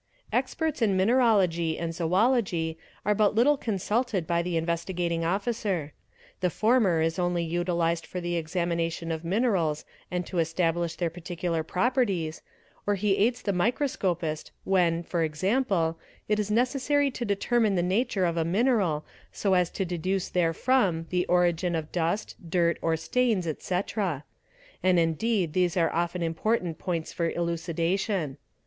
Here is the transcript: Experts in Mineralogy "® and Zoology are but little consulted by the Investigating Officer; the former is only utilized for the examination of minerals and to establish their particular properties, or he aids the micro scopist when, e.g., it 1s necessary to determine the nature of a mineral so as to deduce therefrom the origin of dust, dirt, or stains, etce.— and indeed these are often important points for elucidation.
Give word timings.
Experts 0.33 0.81
in 0.81 0.97
Mineralogy 0.97 1.75
"® 1.75 1.77
and 1.79 1.93
Zoology 1.93 2.75
are 3.05 3.13
but 3.13 3.35
little 3.35 3.55
consulted 3.55 4.25
by 4.25 4.41
the 4.41 4.57
Investigating 4.57 5.23
Officer; 5.23 5.93
the 6.39 6.49
former 6.49 7.01
is 7.01 7.19
only 7.19 7.43
utilized 7.43 8.07
for 8.07 8.19
the 8.19 8.35
examination 8.35 9.11
of 9.11 9.23
minerals 9.23 9.85
and 10.09 10.25
to 10.25 10.39
establish 10.39 10.95
their 10.95 11.11
particular 11.11 11.61
properties, 11.61 12.41
or 12.87 12.95
he 12.95 13.15
aids 13.15 13.43
the 13.43 13.53
micro 13.53 13.85
scopist 13.85 14.49
when, 14.63 15.01
e.g., 15.01 15.05
it 15.45 16.39
1s 16.39 16.49
necessary 16.49 17.11
to 17.11 17.23
determine 17.23 17.75
the 17.75 17.83
nature 17.83 18.25
of 18.25 18.37
a 18.37 18.43
mineral 18.43 19.05
so 19.31 19.53
as 19.53 19.69
to 19.69 19.85
deduce 19.85 20.29
therefrom 20.29 21.05
the 21.11 21.27
origin 21.27 21.75
of 21.75 21.91
dust, 21.91 22.35
dirt, 22.49 22.79
or 22.81 22.97
stains, 22.97 23.45
etce.— 23.45 24.23
and 24.83 24.97
indeed 24.97 25.53
these 25.53 25.77
are 25.77 25.93
often 25.93 26.23
important 26.23 26.79
points 26.79 27.13
for 27.13 27.29
elucidation. 27.29 28.37